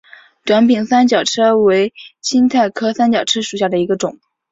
[0.45, 1.93] 短柄三角车为
[2.23, 4.17] 堇菜科三角车属下的一个种。